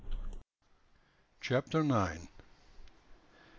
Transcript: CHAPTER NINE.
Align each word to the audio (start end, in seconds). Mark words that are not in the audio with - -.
CHAPTER 1.41 1.83
NINE. 1.83 2.27